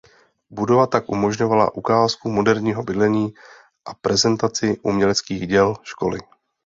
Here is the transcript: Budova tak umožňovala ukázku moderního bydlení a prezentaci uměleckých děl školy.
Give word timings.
Budova 0.49 0.87
tak 0.87 1.09
umožňovala 1.09 1.75
ukázku 1.75 2.29
moderního 2.29 2.83
bydlení 2.83 3.33
a 3.85 3.93
prezentaci 3.93 4.77
uměleckých 4.83 5.47
děl 5.47 5.75
školy. 5.83 6.19